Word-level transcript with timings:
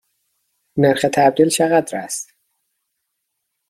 نرخ 0.77 1.01
تبدیل 1.13 1.49
چقدر 1.49 1.97
است؟ 1.97 2.33